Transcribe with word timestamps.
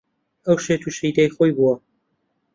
ئەو 0.45 0.57
شێت 0.65 0.81
و 0.83 0.95
شەیدای 0.97 1.33
خۆی 1.35 1.51
بووە 1.57 1.73